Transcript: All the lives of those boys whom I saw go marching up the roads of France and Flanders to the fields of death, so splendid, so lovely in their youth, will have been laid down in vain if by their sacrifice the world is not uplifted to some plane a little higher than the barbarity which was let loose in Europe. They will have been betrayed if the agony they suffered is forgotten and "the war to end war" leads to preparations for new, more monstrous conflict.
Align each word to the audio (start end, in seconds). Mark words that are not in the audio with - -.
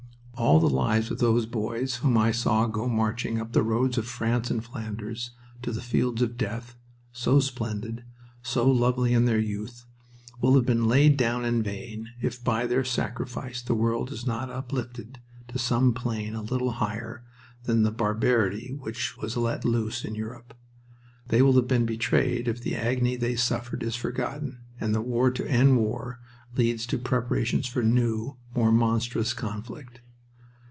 All 0.33 0.59
the 0.59 0.67
lives 0.67 1.11
of 1.11 1.19
those 1.19 1.45
boys 1.45 1.97
whom 1.97 2.17
I 2.17 2.31
saw 2.31 2.65
go 2.65 2.89
marching 2.89 3.39
up 3.39 3.51
the 3.51 3.61
roads 3.61 3.99
of 3.99 4.07
France 4.07 4.49
and 4.49 4.65
Flanders 4.65 5.29
to 5.61 5.71
the 5.71 5.83
fields 5.83 6.19
of 6.23 6.35
death, 6.35 6.75
so 7.11 7.39
splendid, 7.39 8.03
so 8.41 8.67
lovely 8.67 9.13
in 9.13 9.25
their 9.25 9.37
youth, 9.39 9.85
will 10.41 10.55
have 10.55 10.65
been 10.65 10.87
laid 10.87 11.15
down 11.15 11.45
in 11.45 11.61
vain 11.61 12.07
if 12.23 12.43
by 12.43 12.65
their 12.65 12.83
sacrifice 12.83 13.61
the 13.61 13.75
world 13.75 14.11
is 14.11 14.25
not 14.25 14.49
uplifted 14.49 15.19
to 15.49 15.59
some 15.59 15.93
plane 15.93 16.33
a 16.33 16.41
little 16.41 16.71
higher 16.71 17.23
than 17.65 17.83
the 17.83 17.91
barbarity 17.91 18.75
which 18.81 19.15
was 19.17 19.37
let 19.37 19.63
loose 19.63 20.03
in 20.03 20.15
Europe. 20.15 20.55
They 21.27 21.43
will 21.43 21.53
have 21.53 21.67
been 21.67 21.85
betrayed 21.85 22.47
if 22.47 22.63
the 22.63 22.75
agony 22.75 23.15
they 23.15 23.35
suffered 23.35 23.83
is 23.83 23.95
forgotten 23.95 24.61
and 24.79 24.95
"the 24.95 25.01
war 25.01 25.29
to 25.29 25.47
end 25.47 25.77
war" 25.77 26.19
leads 26.57 26.87
to 26.87 26.97
preparations 26.97 27.67
for 27.67 27.83
new, 27.83 28.37
more 28.55 28.71
monstrous 28.71 29.35
conflict. 29.35 30.01